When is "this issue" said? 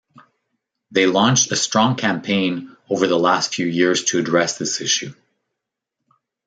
4.57-5.13